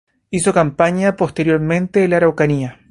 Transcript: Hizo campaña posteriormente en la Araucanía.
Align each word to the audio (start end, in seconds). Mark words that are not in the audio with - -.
Hizo 0.31 0.51
campaña 0.51 1.15
posteriormente 1.15 2.03
en 2.03 2.09
la 2.09 2.17
Araucanía. 2.17 2.79